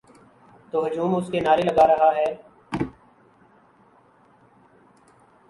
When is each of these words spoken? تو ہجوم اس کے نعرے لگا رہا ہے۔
تو 0.71 0.85
ہجوم 0.85 1.15
اس 1.15 1.27
کے 1.31 1.39
نعرے 1.39 1.61
لگا 1.61 1.87
رہا 1.87 2.09
ہے۔ 2.15 2.29